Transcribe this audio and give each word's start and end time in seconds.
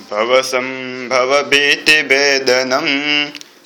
भवसम्भवभीतिभेदनं 0.00 2.86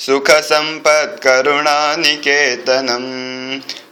सुखसम्पत्करुणानिकेतनं 0.04 3.04